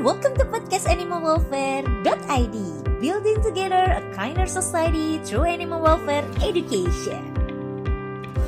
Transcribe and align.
welcome 0.00 0.32
to 0.32 0.48
podcast 0.48 0.88
Animal 0.88 1.20
Welfare.id 1.20 2.56
Building 3.04 3.36
together 3.44 4.00
a 4.00 4.00
kinder 4.16 4.48
society 4.48 5.20
through 5.28 5.44
animal 5.44 5.76
welfare 5.84 6.24
education. 6.40 7.20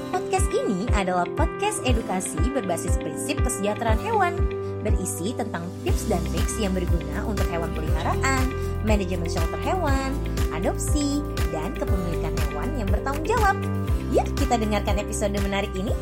Podcast 0.08 0.48
ini 0.48 0.88
adalah 0.96 1.28
podcast 1.36 1.84
edukasi 1.84 2.40
berbasis 2.56 2.96
prinsip 2.96 3.36
kesejahteraan 3.44 4.00
hewan 4.00 4.32
Berisi 4.80 5.36
tentang 5.36 5.68
tips 5.84 6.08
dan 6.08 6.24
triks 6.32 6.56
yang 6.56 6.72
berguna 6.72 7.20
untuk 7.28 7.44
hewan 7.52 7.68
peliharaan, 7.76 8.48
manajemen 8.88 9.28
shelter 9.28 9.60
hewan, 9.60 10.16
adopsi, 10.56 11.20
dan 11.52 11.76
kepemilikan 11.76 12.32
hewan 12.48 12.80
yang 12.80 12.88
bertanggung 12.88 13.28
jawab 13.28 13.60
Yuk 14.08 14.24
kita 14.40 14.56
dengarkan 14.56 15.04
episode 15.04 15.36
menarik 15.36 15.72
ini 15.76 15.92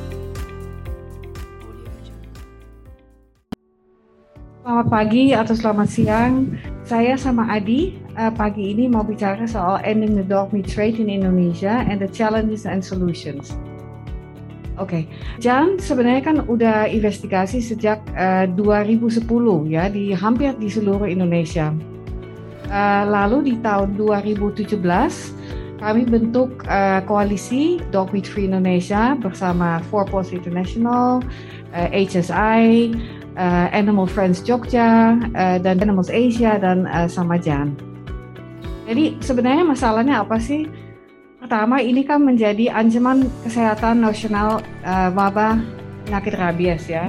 Selamat 4.60 4.92
pagi 4.92 5.32
atau 5.32 5.56
selamat 5.56 5.88
siang. 5.88 6.52
Saya 6.84 7.16
sama 7.16 7.48
Adi 7.48 7.96
uh, 8.12 8.28
pagi 8.28 8.76
ini 8.76 8.92
mau 8.92 9.00
bicara 9.00 9.48
soal 9.48 9.80
ending 9.88 10.12
the 10.12 10.20
dog 10.20 10.52
meat 10.52 10.68
trade 10.68 11.00
in 11.00 11.08
Indonesia 11.08 11.80
and 11.88 11.96
the 11.96 12.10
challenges 12.12 12.68
and 12.68 12.84
solutions. 12.84 13.56
Oke, 14.76 14.84
okay. 14.84 15.02
Jan 15.40 15.80
sebenarnya 15.80 16.20
kan 16.20 16.36
udah 16.44 16.92
investigasi 16.92 17.64
sejak 17.64 18.04
uh, 18.12 18.44
2010 18.52 19.24
ya 19.72 19.88
di 19.88 20.12
hampir 20.12 20.52
di 20.60 20.68
seluruh 20.68 21.08
Indonesia. 21.08 21.72
Uh, 22.68 23.08
lalu 23.08 23.56
di 23.56 23.64
tahun 23.64 23.96
2017 23.96 24.76
kami 25.80 26.04
bentuk 26.04 26.68
uh, 26.68 27.00
koalisi 27.08 27.80
Dog 27.88 28.12
Meat 28.12 28.28
Free 28.28 28.44
Indonesia 28.44 29.16
bersama 29.16 29.80
Four 29.88 30.04
Paws 30.04 30.28
International, 30.30 31.24
uh, 31.72 31.88
HSI, 31.88 32.92
uh, 33.40 33.66
Animal 33.72 34.04
Friends 34.04 34.44
Jogja 34.44 35.16
uh, 35.16 35.56
dan 35.56 35.80
Animals 35.80 36.12
Asia 36.12 36.60
dan 36.60 36.84
uh, 36.84 37.08
Samajan. 37.08 37.72
Jadi 38.84 39.16
sebenarnya 39.24 39.64
masalahnya 39.64 40.20
apa 40.20 40.36
sih? 40.36 40.68
Pertama 41.40 41.80
ini 41.80 42.04
kan 42.04 42.20
menjadi 42.20 42.68
ancaman 42.68 43.24
kesehatan 43.40 44.04
nasional 44.04 44.60
uh, 44.84 45.08
wabah 45.16 45.56
penyakit 46.04 46.36
rabies 46.36 46.84
ya. 46.84 47.08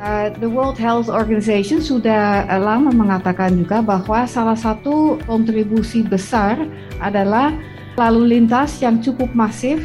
Uh, 0.00 0.32
the 0.40 0.48
World 0.48 0.80
Health 0.80 1.12
Organization 1.12 1.84
sudah 1.84 2.48
uh, 2.48 2.56
lama 2.56 2.88
mengatakan 2.88 3.52
juga 3.52 3.84
bahwa 3.84 4.24
salah 4.24 4.56
satu 4.56 5.20
kontribusi 5.28 6.00
besar 6.00 6.56
adalah 7.04 7.52
lalu 8.00 8.32
lintas 8.40 8.80
yang 8.80 9.04
cukup 9.04 9.28
masif 9.36 9.84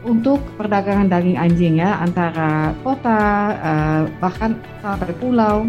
untuk 0.00 0.40
perdagangan 0.56 1.12
daging 1.12 1.36
anjing 1.36 1.76
ya 1.76 2.00
antara 2.00 2.72
kota 2.80 3.20
uh, 3.60 4.02
bahkan 4.16 4.56
sampai 4.80 5.12
pulau. 5.20 5.68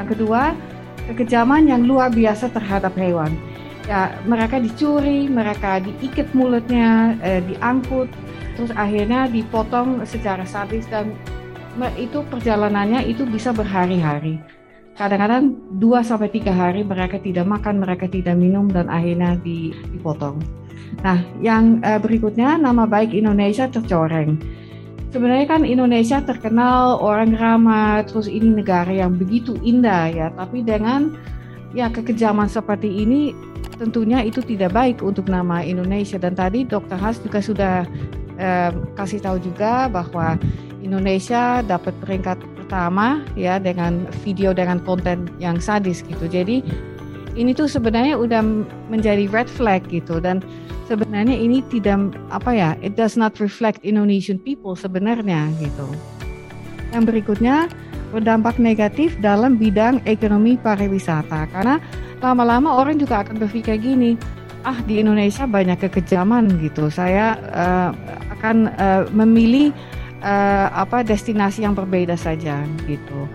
Yang 0.00 0.16
kedua, 0.16 0.56
kekejaman 1.12 1.68
yang 1.68 1.84
luar 1.84 2.08
biasa 2.08 2.48
terhadap 2.48 2.96
hewan. 2.96 3.36
Ya, 3.84 4.16
mereka 4.24 4.56
dicuri, 4.56 5.28
mereka 5.28 5.84
diikat 5.84 6.32
mulutnya, 6.32 7.12
eh, 7.20 7.44
diangkut, 7.44 8.08
terus 8.56 8.72
akhirnya 8.72 9.28
dipotong 9.28 10.00
secara 10.08 10.48
sadis 10.48 10.88
dan 10.88 11.12
itu 11.98 12.22
perjalanannya 12.30 13.06
itu 13.10 13.26
bisa 13.26 13.50
berhari-hari. 13.50 14.38
Kadang-kadang 14.94 15.58
2 15.82 16.06
sampai 16.06 16.30
3 16.30 16.54
hari 16.54 16.86
mereka 16.86 17.18
tidak 17.18 17.50
makan, 17.50 17.82
mereka 17.82 18.06
tidak 18.06 18.38
minum 18.38 18.70
dan 18.70 18.86
akhirnya 18.86 19.34
dipotong. 19.42 20.38
Nah, 21.02 21.18
yang 21.42 21.82
uh, 21.82 21.98
berikutnya 21.98 22.54
nama 22.54 22.86
baik 22.86 23.10
Indonesia 23.10 23.66
tercoreng. 23.66 24.38
Sebenarnya 25.10 25.46
kan 25.50 25.62
Indonesia 25.66 26.22
terkenal 26.22 27.02
orang 27.02 27.34
ramah, 27.34 28.06
terus 28.06 28.30
ini 28.30 28.62
negara 28.62 28.90
yang 28.90 29.14
begitu 29.18 29.58
indah 29.62 30.10
ya, 30.10 30.26
tapi 30.34 30.62
dengan 30.62 31.14
ya 31.74 31.90
kekejaman 31.90 32.46
seperti 32.46 33.02
ini 33.02 33.34
tentunya 33.74 34.22
itu 34.22 34.38
tidak 34.42 34.74
baik 34.74 35.02
untuk 35.02 35.26
nama 35.26 35.62
Indonesia 35.62 36.18
dan 36.18 36.38
tadi 36.38 36.62
Dr. 36.62 36.98
Has 36.98 37.18
juga 37.18 37.42
sudah 37.42 37.76
uh, 38.38 38.70
kasih 38.94 39.18
tahu 39.22 39.42
juga 39.42 39.90
bahwa 39.90 40.38
Indonesia 40.84 41.64
dapat 41.64 41.96
peringkat 42.04 42.38
pertama 42.60 43.24
ya 43.34 43.56
dengan 43.56 44.04
video 44.20 44.52
dengan 44.52 44.78
konten 44.84 45.26
yang 45.40 45.56
sadis 45.56 46.04
gitu. 46.04 46.28
Jadi 46.28 46.60
ini 47.34 47.50
tuh 47.56 47.66
sebenarnya 47.66 48.20
udah 48.20 48.44
menjadi 48.92 49.26
red 49.32 49.48
flag 49.48 49.82
gitu 49.88 50.20
dan 50.20 50.44
sebenarnya 50.86 51.34
ini 51.34 51.64
tidak 51.72 52.14
apa 52.30 52.50
ya 52.52 52.70
it 52.84 52.94
does 52.94 53.16
not 53.16 53.34
reflect 53.40 53.80
Indonesian 53.82 54.36
people 54.36 54.76
sebenarnya 54.76 55.48
gitu. 55.58 55.88
Yang 56.92 57.04
berikutnya 57.10 57.66
berdampak 58.14 58.62
negatif 58.62 59.18
dalam 59.18 59.58
bidang 59.58 59.98
ekonomi 60.06 60.54
pariwisata 60.54 61.50
karena 61.50 61.82
lama-lama 62.22 62.78
orang 62.78 62.96
juga 63.02 63.26
akan 63.26 63.42
berpikir 63.42 63.74
gini 63.82 64.14
ah 64.64 64.78
di 64.86 65.02
Indonesia 65.02 65.44
banyak 65.44 65.76
kekejaman 65.76 66.62
gitu 66.62 66.88
saya 66.88 67.36
uh, 67.52 67.90
akan 68.38 68.70
uh, 68.80 69.02
memilih 69.12 69.74
uh, 70.24 70.66
apa 70.72 71.04
destinasi 71.04 71.62
yang 71.68 71.76
berbeda 71.76 72.16
saja 72.16 72.64
gitu. 72.88 73.28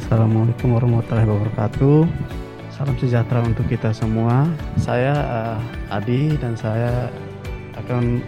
Assalamualaikum 0.00 0.72
warahmatullahi 0.72 1.28
wabarakatuh. 1.28 2.08
Salam 2.72 2.96
sejahtera 3.00 3.42
untuk 3.42 3.66
kita 3.68 3.90
semua. 3.92 4.48
Saya 4.80 5.12
uh, 5.12 5.58
Adi 5.92 6.36
dan 6.40 6.54
saya 6.56 7.10
akan 7.76 8.22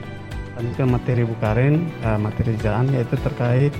lanjutkan 0.58 0.88
materi 0.90 1.22
Bukarin, 1.22 1.86
uh, 2.02 2.18
materi 2.18 2.56
jalan 2.58 2.90
yaitu 2.92 3.14
terkait 3.22 3.72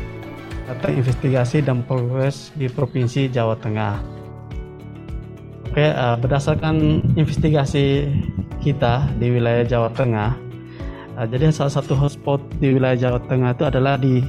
data 0.68 0.88
investigasi 0.92 1.64
dan 1.64 1.80
progres 1.82 2.52
di 2.54 2.68
Provinsi 2.68 3.26
Jawa 3.32 3.56
Tengah. 3.58 3.98
Oke, 5.72 5.90
uh, 5.90 6.14
berdasarkan 6.20 7.02
investigasi 7.16 8.12
kita 8.68 9.08
di 9.16 9.32
wilayah 9.32 9.64
Jawa 9.64 9.88
Tengah, 9.96 10.30
uh, 11.16 11.26
jadi 11.26 11.48
salah 11.48 11.72
satu 11.72 11.96
hotspot 11.96 12.40
di 12.60 12.76
wilayah 12.76 13.08
Jawa 13.08 13.20
Tengah 13.24 13.56
itu 13.56 13.64
adalah 13.64 13.96
di 13.96 14.20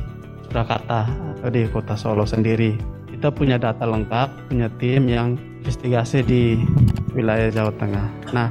Surakarta 0.47 1.05
atau 1.35 1.49
di 1.51 1.67
Kota 1.67 1.93
Solo 1.99 2.23
sendiri 2.23 2.99
kita 3.19 3.35
punya 3.35 3.59
data 3.59 3.83
lengkap, 3.83 4.47
punya 4.47 4.71
tim 4.79 5.11
yang 5.11 5.35
investigasi 5.59 6.23
di 6.23 6.55
wilayah 7.11 7.51
Jawa 7.51 7.75
Tengah. 7.75 8.07
Nah, 8.31 8.47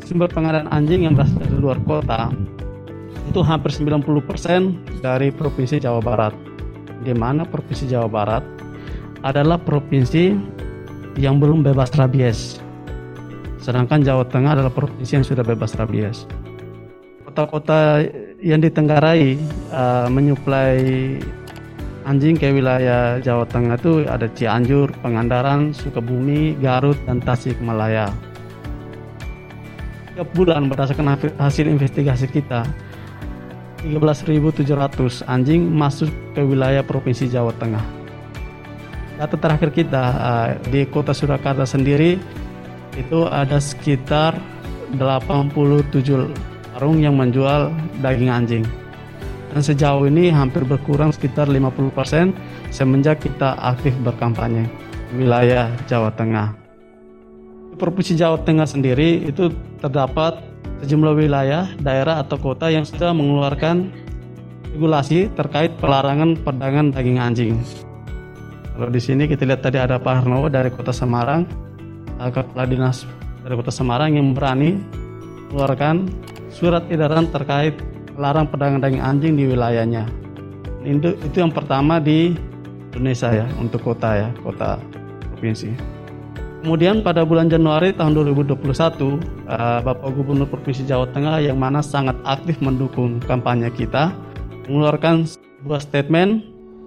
sumber 0.00 0.32
pengadaan 0.32 0.72
anjing 0.72 1.04
yang 1.04 1.12
berasal 1.12 1.44
dari 1.44 1.60
luar 1.60 1.76
kota 1.84 2.32
itu 3.28 3.44
hampir 3.44 3.76
90% 3.76 5.04
dari 5.04 5.28
Provinsi 5.28 5.76
Jawa 5.84 6.00
Barat. 6.00 6.32
Di 7.04 7.12
mana 7.12 7.44
Provinsi 7.44 7.84
Jawa 7.84 8.08
Barat 8.08 8.40
adalah 9.20 9.60
provinsi 9.60 10.32
yang 11.20 11.36
belum 11.36 11.60
bebas 11.60 11.92
rabies. 11.92 12.63
Sedangkan 13.64 14.04
Jawa 14.04 14.28
Tengah 14.28 14.60
adalah 14.60 14.68
provinsi 14.68 15.16
yang 15.16 15.24
sudah 15.24 15.40
bebas 15.40 15.72
rabies. 15.80 16.28
Kota-kota 17.24 18.04
yang 18.44 18.60
ditenggarai 18.60 19.40
uh, 19.72 20.04
menyuplai 20.12 20.84
anjing 22.04 22.36
ke 22.36 22.52
wilayah 22.52 23.16
Jawa 23.24 23.48
Tengah 23.48 23.80
itu 23.80 24.04
ada 24.04 24.28
Cianjur, 24.28 24.92
Pangandaran, 25.00 25.72
Sukabumi, 25.72 26.60
Garut, 26.60 27.00
dan 27.08 27.24
Tasikmalaya. 27.24 28.12
Tiap 30.12 30.28
bulan 30.36 30.68
berdasarkan 30.68 31.16
hasil 31.40 31.64
investigasi 31.64 32.28
kita, 32.28 32.68
13.700 33.80 35.24
anjing 35.24 35.64
masuk 35.72 36.12
ke 36.36 36.44
wilayah 36.44 36.84
Provinsi 36.84 37.32
Jawa 37.32 37.56
Tengah. 37.56 37.82
Data 39.16 39.40
terakhir 39.40 39.72
kita 39.72 40.04
eh, 40.12 40.48
di 40.68 40.80
kota 40.84 41.16
Surakarta 41.16 41.64
sendiri 41.64 42.43
itu 42.94 43.26
ada 43.26 43.58
sekitar 43.58 44.38
87 44.94 45.94
warung 46.74 46.98
yang 47.02 47.14
menjual 47.18 47.70
daging 48.02 48.30
anjing 48.30 48.64
dan 49.54 49.62
sejauh 49.62 50.10
ini 50.10 50.34
hampir 50.34 50.66
berkurang 50.66 51.14
sekitar 51.14 51.46
50% 51.46 52.34
semenjak 52.74 53.22
kita 53.22 53.54
aktif 53.62 53.94
berkampanye 54.02 54.66
di 55.14 55.22
wilayah 55.22 55.70
Jawa 55.86 56.10
Tengah. 56.10 56.58
Di 57.70 57.78
Provinsi 57.78 58.18
Jawa 58.18 58.42
Tengah 58.42 58.66
sendiri 58.66 59.22
itu 59.22 59.54
terdapat 59.78 60.42
sejumlah 60.82 61.14
wilayah, 61.14 61.70
daerah 61.78 62.26
atau 62.26 62.34
kota 62.34 62.66
yang 62.66 62.82
sudah 62.82 63.14
mengeluarkan 63.14 63.94
regulasi 64.74 65.30
terkait 65.38 65.70
pelarangan 65.78 66.34
perdagangan 66.42 66.90
daging 66.90 67.22
anjing. 67.22 67.54
Kalau 68.74 68.90
di 68.90 68.98
sini 68.98 69.30
kita 69.30 69.46
lihat 69.46 69.62
tadi 69.62 69.78
ada 69.78 70.02
Pak 70.02 70.26
Harno 70.26 70.50
dari 70.50 70.74
Kota 70.74 70.90
Semarang, 70.90 71.46
Kepala 72.18 72.64
Dinas 72.66 73.04
dari 73.42 73.54
Kota 73.58 73.72
Semarang 73.74 74.16
yang 74.16 74.32
berani 74.32 74.78
mengeluarkan 75.50 76.08
surat 76.48 76.86
edaran 76.88 77.28
terkait 77.28 77.74
larang 78.14 78.46
pedagang 78.46 78.78
daging 78.78 79.02
anjing 79.02 79.32
di 79.34 79.44
wilayahnya. 79.50 80.06
Itu, 80.86 81.18
itu 81.18 81.36
yang 81.42 81.50
pertama 81.50 81.98
di 81.98 82.36
Indonesia 82.94 83.30
ya, 83.34 83.46
untuk 83.58 83.82
kota 83.82 84.14
ya, 84.14 84.28
kota 84.46 84.78
provinsi. 85.34 85.74
Kemudian 86.64 87.04
pada 87.04 87.28
bulan 87.28 87.52
Januari 87.52 87.92
tahun 87.92 88.16
2021, 88.16 88.56
uh, 88.56 89.84
Bapak 89.84 90.08
Gubernur 90.16 90.48
Provinsi 90.48 90.88
Jawa 90.88 91.04
Tengah 91.12 91.42
yang 91.44 91.60
mana 91.60 91.84
sangat 91.84 92.16
aktif 92.24 92.56
mendukung 92.64 93.20
kampanye 93.20 93.68
kita, 93.68 94.16
mengeluarkan 94.64 95.28
sebuah 95.28 95.84
statement 95.84 96.40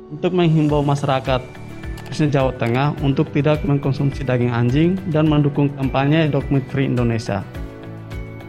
untuk 0.09 0.33
menghimbau 0.33 0.81
masyarakat 0.81 1.66
khususnya 2.07 2.39
Jawa 2.39 2.51
Tengah 2.55 2.95
untuk 3.03 3.29
tidak 3.35 3.61
mengkonsumsi 3.67 4.23
daging 4.23 4.51
anjing 4.55 4.89
dan 5.11 5.27
mendukung 5.27 5.67
kampanye 5.75 6.31
Dog 6.31 6.47
Meat 6.47 6.63
Free 6.71 6.87
Indonesia. 6.87 7.43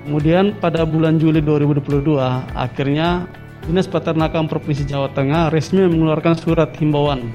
Kemudian 0.06 0.56
pada 0.56 0.88
bulan 0.88 1.20
Juli 1.20 1.44
2022, 1.44 2.16
akhirnya 2.56 3.28
Dinas 3.68 3.84
Peternakan 3.84 4.48
Provinsi 4.48 4.88
Jawa 4.88 5.12
Tengah 5.12 5.52
resmi 5.52 5.84
mengeluarkan 5.84 6.32
surat 6.40 6.72
himbauan 6.80 7.28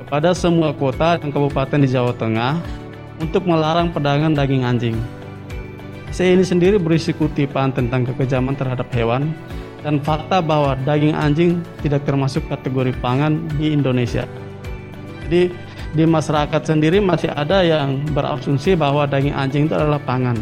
kepada 0.00 0.32
semua 0.32 0.72
kota 0.72 1.20
dan 1.20 1.28
kabupaten 1.28 1.84
di 1.84 1.90
Jawa 1.90 2.16
Tengah 2.16 2.56
untuk 3.20 3.44
melarang 3.44 3.92
perdagangan 3.92 4.32
daging 4.32 4.64
anjing. 4.64 4.96
Saya 6.14 6.38
ini 6.38 6.46
sendiri 6.46 6.78
berisi 6.78 7.12
kutipan 7.12 7.74
tentang 7.74 8.06
kekejaman 8.08 8.54
terhadap 8.54 8.88
hewan 8.94 9.34
dan 9.84 10.00
fakta 10.00 10.40
bahwa 10.40 10.78
daging 10.86 11.12
anjing 11.12 11.60
tidak 11.84 12.06
termasuk 12.08 12.40
kategori 12.48 12.96
pangan 13.02 13.44
di 13.60 13.74
Indonesia. 13.74 14.24
Jadi 15.26 15.52
di 15.94 16.04
masyarakat 16.04 16.62
sendiri 16.64 16.98
masih 16.98 17.30
ada 17.32 17.62
yang 17.64 18.02
berasumsi 18.12 18.74
bahwa 18.74 19.06
daging 19.08 19.32
anjing 19.32 19.64
itu 19.70 19.74
adalah 19.74 20.02
pangan. 20.02 20.36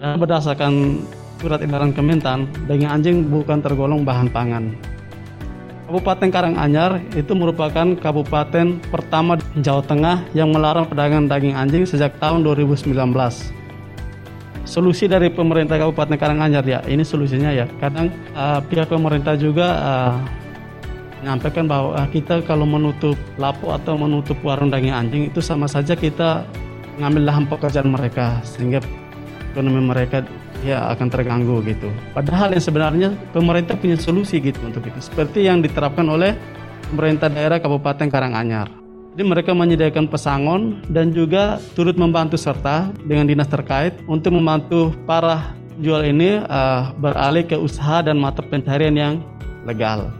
Dan 0.00 0.16
berdasarkan 0.16 1.04
surat 1.38 1.60
edaran 1.60 1.92
Kementan, 1.92 2.48
daging 2.64 2.90
anjing 2.90 3.16
bukan 3.28 3.60
tergolong 3.60 4.02
bahan 4.02 4.32
pangan. 4.32 4.72
Kabupaten 5.90 6.30
Karanganyar 6.30 7.02
itu 7.18 7.34
merupakan 7.34 7.98
kabupaten 7.98 8.78
pertama 8.94 9.34
di 9.34 9.58
Jawa 9.58 9.82
Tengah 9.82 10.22
yang 10.38 10.54
melarang 10.54 10.86
perdagangan 10.86 11.26
daging 11.26 11.58
anjing 11.58 11.82
sejak 11.82 12.14
tahun 12.22 12.46
2019 12.46 12.94
solusi 14.70 15.10
dari 15.10 15.34
pemerintah 15.34 15.82
Kabupaten 15.82 16.14
Karanganyar 16.14 16.62
ya 16.62 16.78
ini 16.86 17.02
solusinya 17.02 17.50
ya 17.50 17.66
kadang 17.82 18.06
uh, 18.38 18.62
pihak 18.62 18.86
pemerintah 18.86 19.34
juga 19.34 19.66
uh, 19.82 20.14
menyampaikan 21.20 21.68
bahwa 21.68 21.96
uh, 21.96 22.08
kita 22.08 22.40
kalau 22.48 22.64
menutup 22.64 23.16
lapo 23.36 23.76
atau 23.76 23.96
menutup 24.00 24.36
warung 24.40 24.72
daging 24.72 24.92
anjing 24.92 25.22
itu 25.28 25.40
sama 25.44 25.68
saja 25.68 25.92
kita 25.92 26.48
mengambil 26.96 27.32
lahan 27.32 27.44
pekerjaan 27.48 27.88
mereka 27.92 28.40
sehingga 28.44 28.80
ekonomi 29.52 29.80
mereka 29.84 30.24
ya 30.60 30.92
akan 30.92 31.08
terganggu 31.08 31.64
gitu. 31.64 31.88
Padahal 32.12 32.52
yang 32.52 32.64
sebenarnya 32.64 33.08
pemerintah 33.32 33.76
punya 33.76 33.96
solusi 33.96 34.40
gitu 34.40 34.60
untuk 34.64 34.84
itu. 34.84 35.00
Seperti 35.00 35.48
yang 35.48 35.64
diterapkan 35.64 36.04
oleh 36.04 36.36
pemerintah 36.92 37.32
daerah 37.32 37.56
Kabupaten 37.60 38.08
Karanganyar. 38.08 38.68
Jadi 39.10 39.24
mereka 39.26 39.50
menyediakan 39.52 40.06
pesangon 40.06 40.86
dan 40.86 41.10
juga 41.10 41.58
turut 41.74 41.98
membantu 41.98 42.38
serta 42.38 42.94
dengan 43.02 43.26
dinas 43.26 43.50
terkait 43.50 43.98
untuk 44.06 44.38
membantu 44.38 44.94
para 45.02 45.56
jual 45.82 46.04
ini 46.06 46.38
uh, 46.46 46.94
beralih 46.94 47.42
ke 47.42 47.58
usaha 47.58 48.04
dan 48.04 48.20
mata 48.20 48.44
pencarian 48.44 48.94
yang 48.94 49.14
legal. 49.66 50.12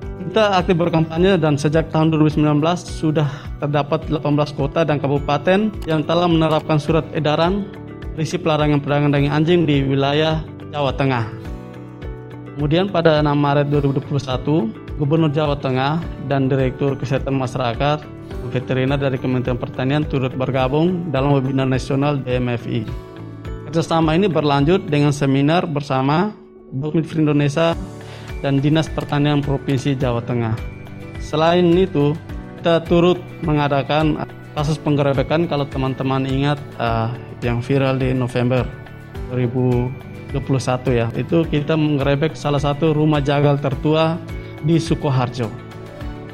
Kita 0.00 0.62
aktif 0.62 0.78
berkampanye 0.78 1.40
dan 1.40 1.58
sejak 1.58 1.90
tahun 1.90 2.14
2019 2.14 2.62
sudah 2.86 3.26
terdapat 3.58 4.06
18 4.06 4.22
kota 4.54 4.86
dan 4.86 5.02
kabupaten 5.02 5.74
yang 5.88 6.00
telah 6.06 6.30
menerapkan 6.30 6.78
surat 6.78 7.02
edaran 7.16 7.66
berisi 8.14 8.38
pelarangan 8.38 8.78
perdagangan 8.78 9.16
daging 9.16 9.32
anjing 9.32 9.60
di 9.66 9.82
wilayah 9.82 10.44
Jawa 10.70 10.94
Tengah. 10.94 11.24
Kemudian 12.54 12.92
pada 12.92 13.24
6 13.24 13.32
Maret 13.32 13.66
2021, 13.72 15.00
Gubernur 15.00 15.32
Jawa 15.32 15.56
Tengah 15.56 15.98
dan 16.28 16.46
Direktur 16.46 16.94
Kesehatan 17.00 17.40
Masyarakat 17.40 18.20
Veteriner 18.50 18.98
dari 18.98 19.16
Kementerian 19.16 19.56
Pertanian 19.56 20.02
turut 20.04 20.34
bergabung 20.34 21.08
dalam 21.14 21.38
webinar 21.38 21.70
nasional 21.70 22.18
DMFI. 22.20 22.84
Kerjasama 23.70 24.18
ini 24.18 24.26
berlanjut 24.26 24.90
dengan 24.90 25.14
seminar 25.14 25.64
bersama 25.70 26.34
Bukit 26.74 27.06
Indonesia 27.14 27.78
dan 28.40 28.60
Dinas 28.60 28.88
Pertanian 28.88 29.44
Provinsi 29.44 29.96
Jawa 29.96 30.24
Tengah. 30.24 30.56
Selain 31.20 31.64
itu, 31.76 32.16
kita 32.60 32.84
turut 32.84 33.20
mengadakan 33.44 34.24
kasus 34.52 34.76
penggerebekan 34.76 35.46
kalau 35.46 35.64
teman-teman 35.64 36.26
ingat 36.26 36.58
uh, 36.76 37.12
yang 37.40 37.64
viral 37.64 37.96
di 37.96 38.12
November 38.12 38.66
2021 39.32 40.36
ya. 40.92 41.06
Itu 41.16 41.46
kita 41.46 41.78
menggerebek 41.78 42.36
salah 42.36 42.60
satu 42.60 42.92
rumah 42.92 43.22
jagal 43.22 43.56
tertua 43.62 44.18
di 44.60 44.76
Sukoharjo. 44.76 45.48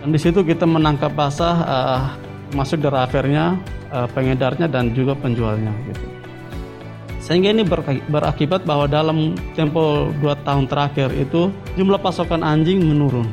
Dan 0.02 0.08
di 0.14 0.18
situ 0.18 0.42
kita 0.42 0.64
menangkap 0.66 1.14
basah 1.14 1.56
uh, 1.62 2.02
masuk 2.54 2.82
drivernya, 2.82 3.58
uh, 3.90 4.06
pengedarnya 4.10 4.66
dan 4.70 4.94
juga 4.94 5.14
penjualnya 5.18 5.70
gitu. 5.90 6.15
Sehingga 7.26 7.50
ini 7.50 7.66
berakibat 8.06 8.62
bahwa 8.62 8.86
dalam 8.86 9.34
tempo 9.58 10.14
2 10.22 10.46
tahun 10.46 10.70
terakhir 10.70 11.10
itu 11.10 11.50
jumlah 11.74 11.98
pasokan 11.98 12.46
anjing 12.46 12.78
menurun 12.78 13.26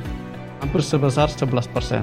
hampir 0.65 0.81
sebesar 0.81 1.29
11%. 1.29 2.01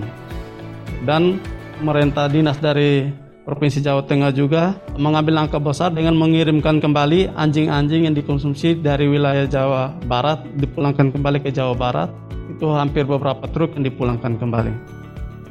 Dan 1.02 1.42
pemerintah 1.82 2.30
dinas 2.30 2.62
dari 2.62 3.10
Provinsi 3.42 3.82
Jawa 3.82 4.06
Tengah 4.06 4.30
juga 4.30 4.78
mengambil 4.94 5.42
langkah 5.42 5.58
besar 5.58 5.90
dengan 5.90 6.14
mengirimkan 6.14 6.78
kembali 6.78 7.34
anjing-anjing 7.34 8.06
yang 8.06 8.14
dikonsumsi 8.14 8.78
dari 8.78 9.10
wilayah 9.10 9.50
Jawa 9.50 9.90
Barat 10.06 10.46
dipulangkan 10.62 11.10
kembali 11.10 11.42
ke 11.42 11.50
Jawa 11.50 11.74
Barat 11.74 12.14
itu 12.46 12.70
hampir 12.70 13.02
beberapa 13.02 13.50
truk 13.50 13.74
yang 13.74 13.82
dipulangkan 13.82 14.38
kembali. 14.38 14.99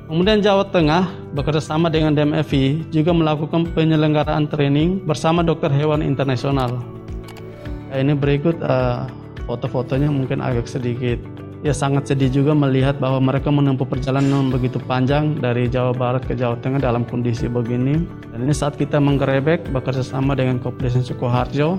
Kemudian 0.10 0.42
Jawa 0.42 0.66
Tengah 0.66 1.06
bekerja 1.38 1.62
sama 1.62 1.86
dengan 1.86 2.18
DMFI 2.18 2.90
juga 2.90 3.14
melakukan 3.14 3.70
penyelenggaraan 3.78 4.50
training 4.50 5.06
bersama 5.06 5.46
dokter 5.46 5.70
hewan 5.70 6.02
internasional. 6.02 6.82
Nah, 7.94 7.98
ini 8.02 8.18
berikut 8.18 8.58
uh, 8.66 9.06
foto-fotonya 9.46 10.10
mungkin 10.10 10.42
agak 10.42 10.66
sedikit 10.66 11.22
ya 11.62 11.78
sangat 11.78 12.10
sedih 12.10 12.42
juga 12.42 12.58
melihat 12.58 12.98
bahwa 12.98 13.22
mereka 13.22 13.54
menempuh 13.54 13.86
perjalanan 13.86 14.50
begitu 14.50 14.82
panjang 14.82 15.38
dari 15.38 15.70
Jawa 15.70 15.94
Barat 15.94 16.26
ke 16.26 16.34
Jawa 16.34 16.58
Tengah 16.58 16.82
dalam 16.82 17.06
kondisi 17.06 17.46
begini. 17.46 18.02
Dan 18.34 18.50
ini 18.50 18.54
saat 18.58 18.82
kita 18.82 18.98
menggerebek 18.98 19.70
bekerja 19.70 20.02
sama 20.02 20.34
dengan 20.34 20.58
Kepolisian 20.58 21.06
Sukoharjo, 21.06 21.78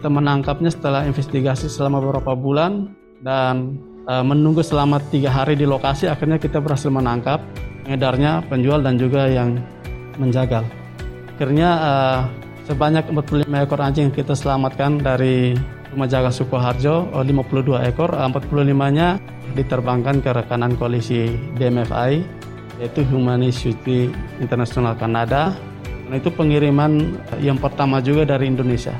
kita 0.00 0.08
menangkapnya 0.08 0.72
setelah 0.72 1.04
investigasi 1.04 1.68
selama 1.68 2.00
beberapa 2.00 2.32
bulan 2.32 2.88
dan 3.20 3.76
menunggu 4.04 4.60
selama 4.60 5.00
tiga 5.08 5.32
hari 5.32 5.56
di 5.56 5.64
lokasi 5.64 6.12
akhirnya 6.12 6.36
kita 6.36 6.60
berhasil 6.60 6.92
menangkap 6.92 7.40
pengedarnya 7.84 8.44
penjual 8.48 8.80
dan 8.80 9.00
juga 9.00 9.28
yang 9.28 9.60
menjagal. 10.16 10.64
Akhirnya 11.36 11.70
uh, 11.80 12.18
sebanyak 12.64 13.04
45 13.10 13.48
ekor 13.48 13.80
anjing 13.82 14.08
kita 14.08 14.32
selamatkan 14.32 15.02
dari 15.02 15.52
rumah 15.92 16.08
jaga 16.08 16.30
Sukoharjo 16.32 17.12
52 17.12 17.80
eh, 17.80 17.92
ekor 17.92 18.16
45 18.16 18.96
nya 18.96 19.20
diterbangkan 19.54 20.24
ke 20.24 20.30
rekanan 20.32 20.74
koalisi 20.74 21.30
DMFI 21.60 22.12
yaitu 22.82 23.06
Humanity 23.06 24.10
International 24.42 24.98
Kanada. 24.98 25.54
Dan 26.04 26.20
itu 26.20 26.28
pengiriman 26.28 27.16
yang 27.40 27.56
pertama 27.56 28.02
juga 28.02 28.26
dari 28.26 28.50
Indonesia. 28.50 28.92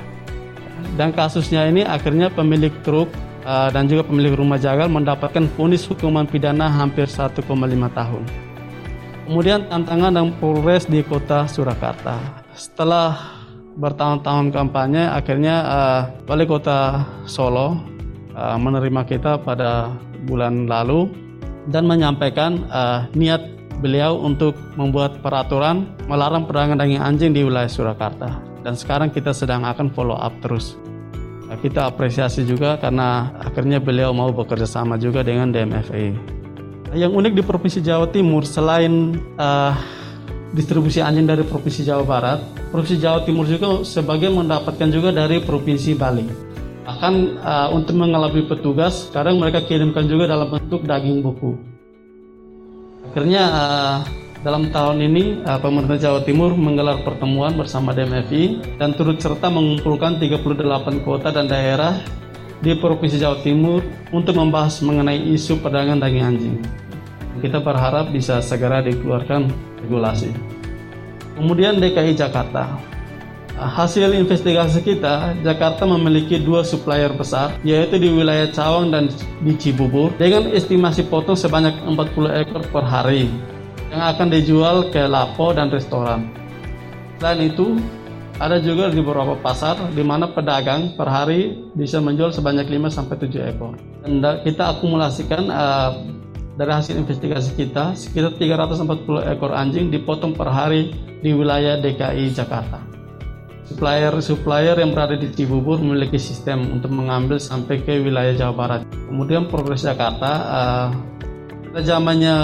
Dan 0.95 1.11
kasusnya 1.11 1.67
ini 1.67 1.83
akhirnya 1.83 2.31
pemilik 2.31 2.71
truk 2.87 3.11
uh, 3.45 3.69
dan 3.71 3.87
juga 3.87 4.09
pemilik 4.09 4.35
rumah 4.35 4.59
jagal 4.59 4.89
mendapatkan 4.91 5.47
vonis 5.55 5.85
hukuman 5.87 6.27
pidana 6.27 6.67
hampir 6.67 7.07
1,5 7.07 7.45
tahun. 7.93 8.23
Kemudian 9.25 9.65
tantangan 9.73 10.13
dan 10.13 10.37
progres 10.37 10.85
di 10.85 11.01
kota 11.01 11.49
Surakarta. 11.49 12.21
Setelah 12.53 13.17
bertahun-tahun 13.81 14.53
kampanye, 14.53 15.09
akhirnya 15.09 15.57
uh, 15.65 16.01
wali 16.29 16.45
kota 16.45 17.05
Solo 17.25 17.81
uh, 18.37 18.57
menerima 18.61 19.03
kita 19.09 19.41
pada 19.41 19.89
bulan 20.29 20.69
lalu 20.69 21.09
dan 21.73 21.89
menyampaikan 21.89 22.69
uh, 22.69 23.09
niat 23.17 23.41
beliau 23.81 24.21
untuk 24.21 24.55
membuat 24.77 25.19
peraturan 25.25 25.89
melarang 26.07 26.45
perdagangan 26.45 26.85
daging 26.85 27.03
anjing 27.03 27.33
di 27.33 27.43
wilayah 27.43 27.71
Surakarta. 27.71 28.39
Dan 28.61 28.77
sekarang 28.77 29.13
kita 29.13 29.33
sedang 29.33 29.65
akan 29.65 29.93
follow 29.93 30.17
up 30.17 30.33
terus. 30.41 30.77
Kita 31.64 31.88
apresiasi 31.88 32.44
juga 32.44 32.76
karena 32.76 33.33
akhirnya 33.40 33.80
beliau 33.80 34.12
mau 34.12 34.28
bekerja 34.28 34.68
sama 34.68 35.00
juga 35.00 35.25
dengan 35.25 35.49
DMFA. 35.49 36.12
Yang 36.92 37.12
unik 37.16 37.33
di 37.33 37.40
Provinsi 37.40 37.80
Jawa 37.80 38.04
Timur 38.12 38.44
selain 38.44 39.16
uh, 39.40 39.73
distribusi 40.52 41.00
anjing 41.00 41.25
dari 41.25 41.40
Provinsi 41.40 41.88
Jawa 41.88 42.04
Barat, 42.04 42.44
Provinsi 42.68 43.00
Jawa 43.00 43.25
Timur 43.25 43.49
juga 43.49 43.80
sebagian 43.80 44.37
mendapatkan 44.37 44.92
juga 44.92 45.09
dari 45.09 45.40
Provinsi 45.40 45.97
Bali. 45.97 46.28
Bahkan 46.85 47.14
uh, 47.40 47.68
untuk 47.73 47.97
mengelabui 47.97 48.44
petugas, 48.44 49.09
kadang 49.09 49.40
mereka 49.40 49.64
kirimkan 49.64 50.04
juga 50.04 50.28
dalam 50.28 50.52
bentuk 50.52 50.85
daging 50.85 51.25
buku. 51.25 51.56
Akhirnya 53.09 53.42
uh, 53.49 53.97
dalam 54.45 54.69
tahun 54.69 55.01
ini, 55.01 55.41
uh, 55.49 55.57
pemerintah 55.57 55.97
Jawa 55.97 56.21
Timur 56.21 56.53
menggelar 56.53 57.01
pertemuan 57.01 57.57
bersama 57.57 57.97
DMFI 57.97 58.77
dan 58.77 58.93
turut 58.93 59.17
serta 59.17 59.49
mengumpulkan 59.49 60.21
38 60.21 61.01
kota 61.01 61.33
dan 61.33 61.49
daerah 61.49 61.97
di 62.61 62.77
Provinsi 62.77 63.17
Jawa 63.17 63.41
Timur 63.41 63.81
untuk 64.13 64.37
membahas 64.37 64.85
mengenai 64.85 65.33
isu 65.33 65.65
perdagangan 65.65 65.97
daging 66.05 66.25
anjing. 66.29 66.57
Kita 67.41 67.65
berharap 67.65 68.13
bisa 68.13 68.45
segera 68.45 68.85
dikeluarkan 68.85 69.49
regulasi. 69.81 70.29
Kemudian 71.41 71.81
DKI 71.81 72.13
Jakarta. 72.13 72.77
Hasil 73.55 74.13
investigasi 74.19 74.83
kita, 74.83 75.41
Jakarta 75.41 75.87
memiliki 75.87 76.43
dua 76.43 76.67
supplier 76.67 77.15
besar, 77.15 77.55
yaitu 77.63 78.03
di 78.03 78.11
wilayah 78.11 78.51
Cawang 78.51 78.91
dan 78.91 79.07
di 79.41 79.55
Cibubur, 79.55 80.11
dengan 80.19 80.51
estimasi 80.51 81.07
potong 81.07 81.39
sebanyak 81.39 81.71
40 81.87 82.43
ekor 82.43 82.67
per 82.75 82.83
hari, 82.83 83.31
yang 83.95 84.11
akan 84.11 84.27
dijual 84.27 84.91
ke 84.91 85.07
lapo 85.07 85.55
dan 85.55 85.71
restoran. 85.71 86.27
Selain 87.23 87.47
itu, 87.47 87.79
ada 88.43 88.59
juga 88.59 88.91
di 88.91 88.99
beberapa 88.99 89.39
pasar 89.39 89.79
di 89.95 90.03
mana 90.03 90.27
pedagang 90.27 90.99
per 90.99 91.07
hari 91.07 91.71
bisa 91.79 92.03
menjual 92.03 92.35
sebanyak 92.35 92.67
5 92.67 92.91
sampai 92.91 93.15
7 93.23 93.55
ekor. 93.55 93.79
Dan 94.03 94.19
kita 94.43 94.75
akumulasikan 94.75 95.47
uh, 95.47 95.91
dari 96.59 96.73
hasil 96.75 96.99
investigasi 96.99 97.55
kita 97.55 97.95
sekitar 97.95 98.35
340 98.35 99.31
ekor 99.31 99.55
anjing 99.55 99.95
dipotong 99.95 100.35
per 100.35 100.51
hari 100.51 100.91
di 101.23 101.31
wilayah 101.31 101.79
DKI 101.79 102.35
Jakarta. 102.35 102.83
Supplier-supplier 103.65 104.77
yang 104.77 104.93
berada 104.93 105.17
di 105.17 105.31
Cibubur 105.31 105.79
memiliki 105.81 106.19
sistem 106.19 106.69
untuk 106.75 106.93
mengambil 106.93 107.41
sampai 107.41 107.81
ke 107.81 108.03
wilayah 108.03 108.35
Jawa 108.35 108.55
Barat. 108.59 108.83
Kemudian 109.09 109.49
Progres 109.49 109.87
Jakarta, 109.87 110.31
uh, 110.45 111.13
zamannya 111.83 112.37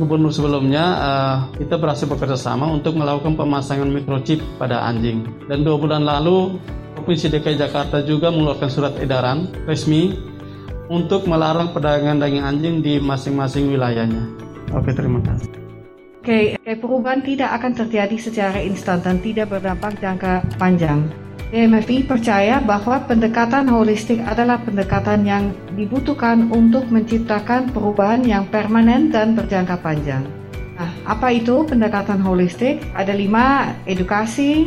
gubernur 0.00 0.32
sebelumnya, 0.32 0.84
uh, 0.96 1.36
kita 1.60 1.76
berhasil 1.76 2.08
bekerja 2.08 2.38
sama 2.38 2.70
untuk 2.72 2.96
melakukan 2.96 3.36
pemasangan 3.36 3.90
microchip 3.90 4.40
pada 4.56 4.88
anjing. 4.88 5.26
Dan 5.50 5.66
dua 5.66 5.76
bulan 5.76 6.06
lalu, 6.06 6.56
Provinsi 6.94 7.28
DKI 7.28 7.60
Jakarta 7.60 8.00
juga 8.00 8.32
mengeluarkan 8.32 8.70
surat 8.72 8.96
edaran 8.96 9.50
resmi 9.68 10.16
untuk 10.88 11.28
melarang 11.28 11.74
perdagangan 11.76 12.22
daging 12.22 12.40
anjing 12.40 12.74
di 12.80 12.96
masing-masing 12.96 13.68
wilayahnya. 13.68 14.24
Oke, 14.72 14.96
terima 14.96 15.20
kasih. 15.20 15.52
Oke, 16.24 16.56
okay, 16.56 16.76
perubahan 16.80 17.20
tidak 17.20 17.52
akan 17.60 17.72
terjadi 17.76 18.16
secara 18.16 18.56
instan 18.64 19.04
dan 19.04 19.20
tidak 19.20 19.52
berdampak 19.52 20.00
jangka 20.00 20.40
panjang. 20.56 21.04
DMFI 21.54 22.10
percaya 22.10 22.58
bahwa 22.58 22.98
pendekatan 23.06 23.70
holistik 23.70 24.18
adalah 24.26 24.58
pendekatan 24.58 25.22
yang 25.22 25.54
dibutuhkan 25.78 26.50
untuk 26.50 26.90
menciptakan 26.90 27.70
perubahan 27.70 28.26
yang 28.26 28.42
permanen 28.50 29.14
dan 29.14 29.38
berjangka 29.38 29.78
panjang. 29.78 30.26
Nah, 30.74 30.90
apa 31.06 31.30
itu 31.30 31.62
pendekatan 31.62 32.18
holistik? 32.18 32.82
Ada 32.98 33.14
lima, 33.14 33.70
edukasi, 33.86 34.66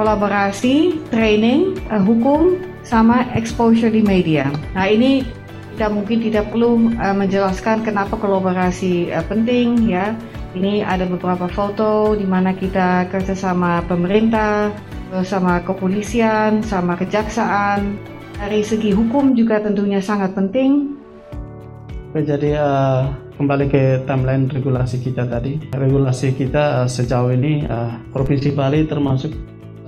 kolaborasi, 0.00 0.96
training, 1.12 1.76
uh, 1.92 2.00
hukum, 2.00 2.56
sama 2.80 3.28
exposure 3.36 3.92
di 3.92 4.00
media. 4.00 4.48
Nah, 4.72 4.88
ini 4.88 5.28
kita 5.76 5.92
mungkin 5.92 6.24
tidak 6.24 6.48
perlu 6.48 6.88
uh, 6.96 7.12
menjelaskan 7.12 7.84
kenapa 7.84 8.16
kolaborasi 8.16 9.12
uh, 9.12 9.20
penting 9.28 9.92
ya 9.92 10.16
ini 10.52 10.84
ada 10.84 11.08
beberapa 11.08 11.48
foto 11.48 12.12
di 12.12 12.28
mana 12.28 12.52
kita 12.52 13.08
kerjasama 13.08 13.84
pemerintah, 13.88 14.68
sama 15.24 15.60
kepolisian, 15.64 16.60
sama 16.60 16.96
kejaksaan. 16.96 17.96
Dari 18.36 18.60
segi 18.64 18.90
hukum 18.92 19.32
juga 19.32 19.60
tentunya 19.62 20.02
sangat 20.02 20.34
penting. 20.36 20.98
Jadi 22.12 22.52
uh, 22.52 23.08
kembali 23.40 23.64
ke 23.72 24.04
timeline 24.04 24.44
regulasi 24.52 25.00
kita 25.00 25.24
tadi. 25.24 25.72
Regulasi 25.72 26.36
kita 26.36 26.84
uh, 26.84 26.88
sejauh 26.88 27.32
ini 27.32 27.64
uh, 27.64 27.96
Provinsi 28.12 28.52
Bali 28.52 28.84
termasuk 28.84 29.32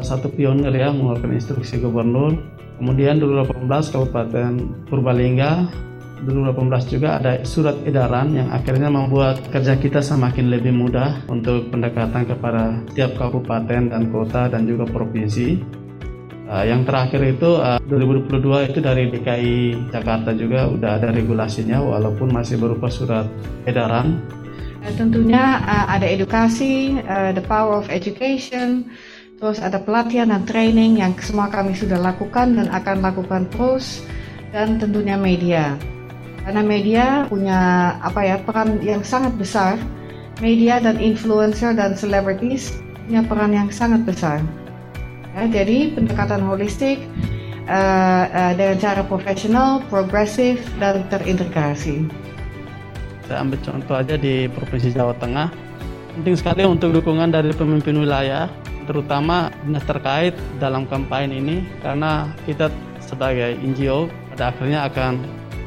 satu 0.00 0.32
pionir 0.32 0.72
ya 0.72 0.88
mengeluarkan 0.88 1.36
instruksi 1.36 1.80
gubernur. 1.80 2.40
Kemudian 2.80 3.20
2018 3.20 3.68
Kabupaten 3.68 4.52
Purbalingga 4.88 5.68
2018 6.24 6.92
juga 6.96 7.20
ada 7.20 7.44
surat 7.44 7.76
edaran 7.84 8.32
yang 8.32 8.48
akhirnya 8.48 8.88
membuat 8.88 9.44
kerja 9.52 9.76
kita 9.76 10.00
semakin 10.00 10.48
lebih 10.48 10.72
mudah 10.72 11.20
untuk 11.28 11.68
pendekatan 11.68 12.24
kepada 12.24 12.80
setiap 12.88 13.12
kabupaten 13.20 13.92
dan 13.92 14.02
kota 14.08 14.48
dan 14.48 14.64
juga 14.64 14.88
provinsi. 14.88 15.60
Uh, 16.44 16.64
yang 16.64 16.84
terakhir 16.84 17.24
itu 17.24 17.56
uh, 17.56 17.80
2022 17.88 18.68
itu 18.68 18.78
dari 18.84 19.08
DKI 19.08 19.56
Jakarta 19.88 20.36
juga 20.36 20.68
udah 20.68 21.00
ada 21.00 21.08
regulasinya 21.08 21.80
walaupun 21.80 22.32
masih 22.36 22.60
berupa 22.60 22.92
surat 22.92 23.24
edaran. 23.64 24.20
Uh, 24.84 24.92
tentunya 24.92 25.60
uh, 25.64 25.88
ada 25.88 26.04
edukasi, 26.04 27.00
uh, 27.08 27.32
the 27.32 27.40
power 27.40 27.80
of 27.80 27.88
education, 27.88 28.92
terus 29.40 29.56
ada 29.56 29.80
pelatihan 29.80 30.28
dan 30.28 30.44
training 30.44 31.00
yang 31.00 31.16
semua 31.16 31.48
kami 31.48 31.72
sudah 31.72 31.96
lakukan 31.96 32.60
dan 32.60 32.68
akan 32.68 33.00
lakukan 33.00 33.48
terus 33.48 34.04
dan 34.52 34.76
tentunya 34.76 35.16
media. 35.16 35.80
Karena 36.44 36.60
media 36.60 37.24
punya 37.24 37.60
apa 38.04 38.20
ya 38.20 38.36
peran 38.44 38.78
yang 38.84 39.00
sangat 39.00 39.32
besar. 39.40 39.80
Media 40.42 40.82
dan 40.82 41.00
influencer 41.00 41.72
dan 41.72 41.96
celebrities 41.96 42.76
punya 43.06 43.24
peran 43.24 43.54
yang 43.54 43.68
sangat 43.72 44.04
besar. 44.04 44.44
Ya, 45.34 45.62
jadi 45.62 45.94
pendekatan 45.96 46.44
holistik 46.44 47.00
uh, 47.66 48.24
uh, 48.28 48.52
dengan 48.54 48.76
cara 48.78 49.02
profesional, 49.02 49.80
progresif 49.88 50.60
dan 50.78 51.06
terintegrasi. 51.08 52.06
Saya 53.24 53.40
ambil 53.40 53.58
contoh 53.64 53.94
aja 53.96 54.14
di 54.20 54.46
Provinsi 54.52 54.92
Jawa 54.92 55.16
Tengah. 55.16 55.48
Penting 56.20 56.36
sekali 56.38 56.62
untuk 56.62 56.94
dukungan 56.94 57.32
dari 57.32 57.50
pemimpin 57.56 57.98
wilayah, 57.98 58.46
terutama 58.86 59.50
dinas 59.64 59.82
terkait 59.88 60.36
dalam 60.62 60.86
kampanye 60.86 61.40
ini, 61.40 61.56
karena 61.82 62.30
kita 62.46 62.70
sebagai 63.02 63.58
NGO 63.58 64.06
pada 64.34 64.54
akhirnya 64.54 64.86
akan 64.86 65.12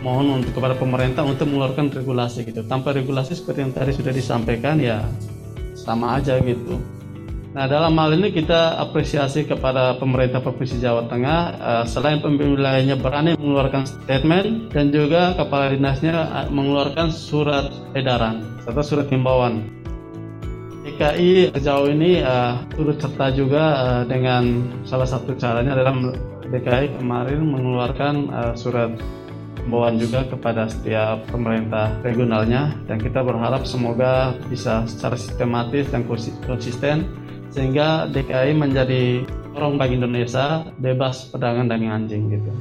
mohon 0.08 0.40
untuk 0.40 0.56
kepada 0.56 0.80
pemerintah 0.80 1.28
untuk 1.28 1.52
mengeluarkan 1.52 1.92
regulasi 1.92 2.48
gitu. 2.48 2.64
Tanpa 2.64 2.96
regulasi 2.96 3.36
seperti 3.36 3.68
yang 3.68 3.74
tadi 3.76 3.92
sudah 3.92 4.16
disampaikan 4.16 4.80
ya 4.80 5.04
sama 5.76 6.16
aja 6.16 6.40
gitu. 6.40 6.80
Nah 7.52 7.66
dalam 7.66 7.98
hal 7.98 8.16
ini 8.16 8.32
kita 8.32 8.78
apresiasi 8.80 9.44
kepada 9.44 9.98
pemerintah 9.98 10.40
Provinsi 10.40 10.78
Jawa 10.78 11.10
Tengah 11.10 11.40
uh, 11.58 11.84
selain 11.90 12.22
pemimpin 12.22 12.54
wilayahnya 12.54 12.96
berani 13.02 13.34
mengeluarkan 13.36 13.84
statement 13.84 14.72
dan 14.72 14.94
juga 14.94 15.34
kepala 15.34 15.74
dinasnya 15.74 16.16
uh, 16.16 16.48
mengeluarkan 16.54 17.12
surat 17.12 17.74
edaran 17.98 18.62
serta 18.64 18.84
surat 18.86 19.08
himbauan. 19.10 19.66
DKI 20.86 21.52
sejauh 21.52 21.90
ini 21.92 22.22
uh, 22.22 22.62
turut 22.78 23.02
serta 23.02 23.34
juga 23.34 23.64
uh, 23.76 24.04
dengan 24.06 24.72
salah 24.86 25.10
satu 25.10 25.34
caranya 25.36 25.76
adalah 25.76 26.14
DKI 26.48 27.02
kemarin 27.02 27.42
mengeluarkan 27.42 28.16
uh, 28.32 28.54
surat 28.54 28.94
himbauan 29.68 30.00
juga 30.00 30.24
kepada 30.24 30.72
setiap 30.72 31.28
pemerintah 31.28 31.92
regionalnya 32.00 32.72
dan 32.88 33.04
kita 33.04 33.20
berharap 33.20 33.68
semoga 33.68 34.32
bisa 34.48 34.88
secara 34.88 35.20
sistematis 35.20 35.92
dan 35.92 36.08
konsisten 36.48 37.04
sehingga 37.52 38.08
DKI 38.08 38.56
menjadi 38.56 39.28
orang 39.60 39.76
bagi 39.76 40.00
Indonesia 40.00 40.72
bebas 40.80 41.28
perdagangan 41.28 41.68
daging 41.68 41.92
anjing 41.92 42.24
gitu. 42.32 42.52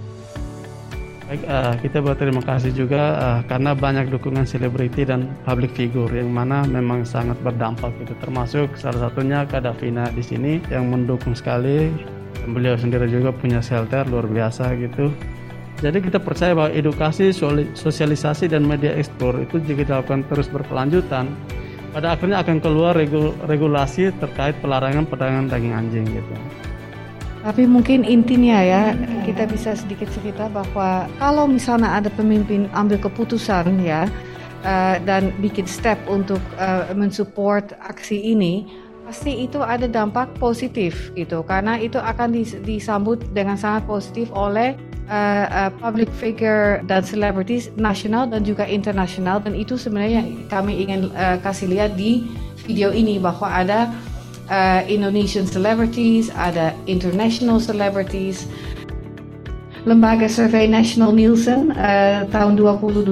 Baik, 1.26 1.42
uh, 1.46 1.74
kita 1.82 1.98
berterima 2.02 2.42
kasih 2.42 2.70
juga 2.70 3.02
uh, 3.18 3.40
karena 3.50 3.74
banyak 3.74 4.10
dukungan 4.14 4.46
selebriti 4.46 5.02
dan 5.06 5.30
public 5.42 5.74
figure 5.74 6.10
yang 6.10 6.30
mana 6.30 6.62
memang 6.66 7.02
sangat 7.06 7.34
berdampak 7.42 7.94
gitu. 8.02 8.14
Termasuk 8.22 8.74
salah 8.78 9.10
satunya 9.10 9.42
Kak 9.46 9.66
Davina 9.66 10.06
di 10.10 10.22
sini 10.22 10.62
yang 10.70 10.90
mendukung 10.90 11.34
sekali. 11.34 11.90
Beliau 12.46 12.78
sendiri 12.78 13.10
juga 13.10 13.34
punya 13.34 13.58
shelter 13.58 14.06
luar 14.06 14.30
biasa 14.30 14.78
gitu. 14.78 15.10
Jadi 15.76 16.00
kita 16.00 16.16
percaya 16.16 16.56
bahwa 16.56 16.72
edukasi, 16.72 17.36
sosialisasi 17.76 18.48
dan 18.48 18.64
media 18.64 18.96
ekspor 18.96 19.36
itu 19.44 19.60
jika 19.60 19.84
dilakukan 19.84 20.24
terus 20.32 20.48
berkelanjutan, 20.48 21.28
pada 21.92 22.16
akhirnya 22.16 22.40
akan 22.40 22.60
keluar 22.64 22.96
regulasi 23.44 24.08
terkait 24.16 24.56
pelarangan 24.64 25.04
perdagangan 25.04 25.52
daging 25.52 25.76
anjing 25.76 26.04
gitu. 26.08 26.34
Tapi 27.44 27.62
mungkin 27.68 28.02
intinya 28.02 28.58
ya 28.58 28.82
kita 29.22 29.46
bisa 29.46 29.76
sedikit 29.76 30.10
cerita 30.10 30.50
bahwa 30.50 31.06
kalau 31.20 31.46
misalnya 31.46 31.92
ada 31.94 32.10
pemimpin 32.10 32.66
ambil 32.74 32.98
keputusan 32.98 33.80
ya 33.84 34.08
uh, 34.64 34.96
dan 35.04 35.30
bikin 35.44 35.68
step 35.68 36.00
untuk 36.08 36.40
uh, 36.58 36.90
mensupport 36.96 37.70
aksi 37.86 38.18
ini, 38.34 38.66
pasti 39.06 39.46
itu 39.46 39.62
ada 39.62 39.86
dampak 39.86 40.34
positif 40.42 41.14
gitu 41.14 41.46
karena 41.46 41.78
itu 41.78 42.02
akan 42.02 42.34
disambut 42.66 43.22
dengan 43.30 43.54
sangat 43.54 43.86
positif 43.86 44.26
oleh 44.34 44.74
uh, 45.10 45.70
public 45.78 46.10
figure 46.18 46.82
dan 46.86 47.02
celebrities 47.02 47.70
nasional 47.78 48.26
dan 48.26 48.42
juga 48.42 48.66
internasional 48.66 49.38
dan 49.38 49.54
itu 49.54 49.78
sebenarnya 49.78 50.26
kami 50.50 50.82
ingin 50.82 51.10
uh, 51.14 51.38
kasih 51.42 51.70
lihat 51.70 51.94
di 51.94 52.26
video 52.66 52.90
ini 52.90 53.22
bahwa 53.22 53.46
ada 53.46 53.94
uh, 54.50 54.82
Indonesian 54.86 55.46
celebrities, 55.46 56.30
ada 56.34 56.74
international 56.90 57.62
celebrities. 57.62 58.50
Lembaga 59.86 60.26
Survei 60.26 60.66
National 60.66 61.14
Nielsen 61.14 61.70
uh, 61.70 62.26
tahun 62.34 62.58
2021 62.58 63.06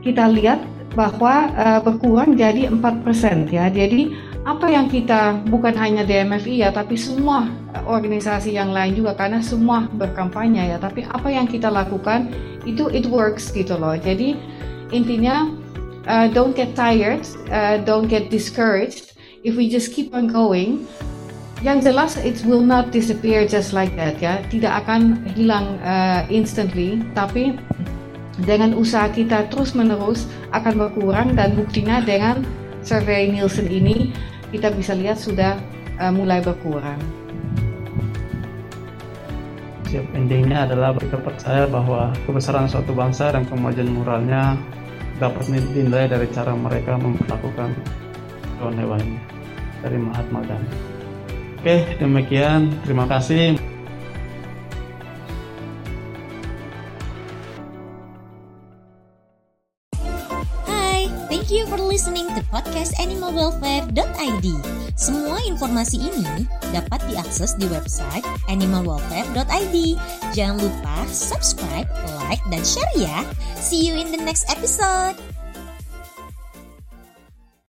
kita 0.00 0.24
lihat 0.32 0.64
bahwa 0.96 1.52
uh, 1.52 1.80
berkurang 1.84 2.32
jadi 2.32 2.72
4% 2.72 3.52
ya. 3.52 3.68
Jadi 3.68 4.16
apa 4.50 4.66
yang 4.66 4.90
kita 4.90 5.38
bukan 5.46 5.70
hanya 5.78 6.02
DMFI 6.02 6.66
ya 6.66 6.74
tapi 6.74 6.98
semua 6.98 7.46
organisasi 7.86 8.58
yang 8.58 8.74
lain 8.74 8.98
juga 8.98 9.14
karena 9.14 9.38
semua 9.38 9.86
berkampanye 9.94 10.74
ya. 10.74 10.78
Tapi 10.82 11.06
apa 11.06 11.30
yang 11.30 11.46
kita 11.46 11.70
lakukan 11.70 12.26
itu 12.66 12.90
it 12.90 13.06
works 13.06 13.54
gitu 13.54 13.78
loh. 13.78 13.94
Jadi 13.94 14.34
intinya 14.90 15.46
uh, 16.10 16.26
don't 16.34 16.58
get 16.58 16.74
tired 16.74 17.22
uh, 17.54 17.78
don't 17.86 18.10
get 18.10 18.26
discouraged. 18.26 19.14
If 19.46 19.54
we 19.54 19.70
just 19.70 19.94
keep 19.94 20.10
on 20.12 20.28
going 20.28 20.84
Yang 21.60 21.92
jelas, 21.92 22.16
it 22.16 22.40
will 22.48 22.64
not 22.64 22.88
disappear 22.88 23.44
just 23.44 23.76
like 23.76 23.92
that 24.00 24.16
ya. 24.16 24.40
Tidak 24.48 24.72
akan 24.80 25.20
hilang 25.36 25.76
uh, 25.84 26.24
instantly, 26.32 27.04
tapi 27.12 27.52
dengan 28.48 28.72
usaha 28.72 29.12
kita 29.12 29.44
terus-menerus 29.52 30.24
akan 30.56 30.88
berkurang 30.88 31.36
dan 31.36 31.52
buktinya 31.52 32.00
dengan 32.00 32.40
survei 32.80 33.28
Nielsen 33.28 33.68
ini 33.68 34.16
kita 34.50 34.74
bisa 34.74 34.92
lihat 34.94 35.18
sudah 35.18 35.58
uh, 36.02 36.12
mulai 36.12 36.42
berkurang. 36.42 36.98
Siap 39.90 40.06
endingnya 40.14 40.70
adalah 40.70 40.94
kita 40.94 41.18
percaya 41.18 41.66
bahwa 41.66 42.14
kebesaran 42.22 42.70
suatu 42.70 42.94
bangsa 42.94 43.34
dan 43.34 43.42
kemajuan 43.46 43.90
moralnya 43.90 44.54
dapat 45.18 45.50
dinilai 45.50 46.06
dari 46.06 46.30
cara 46.30 46.54
mereka 46.54 46.94
memperlakukan 46.94 47.74
hewan-hewannya 48.62 49.20
dari 49.82 49.98
Mahatma 49.98 50.40
Gandhi. 50.46 50.78
Oke, 51.60 51.76
demikian. 51.98 52.72
Terima 52.86 53.04
kasih. 53.04 53.69
Podcast 62.50 62.92
animalwelfare.id. 62.98 64.46
Semua 64.98 65.38
informasi 65.46 65.96
ini 66.12 66.44
dapat 66.74 67.00
diakses 67.08 67.56
di 67.56 67.64
website 67.70 68.26
animalwelfare.id. 68.52 69.76
Jangan 70.36 70.58
lupa 70.60 71.06
subscribe, 71.08 71.88
like, 72.28 72.42
dan 72.52 72.60
share 72.66 72.94
ya. 72.98 73.24
See 73.56 73.86
you 73.88 73.96
in 73.96 74.12
the 74.12 74.20
next 74.20 74.50
episode. 74.52 75.16